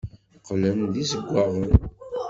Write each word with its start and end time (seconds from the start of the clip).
Qqlen 0.39 0.79
d 0.93 0.95
izewwaɣen. 1.03 1.71